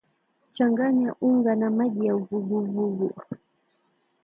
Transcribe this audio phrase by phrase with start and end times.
[0.53, 3.09] Changanya unga na maji ya uvuguvugu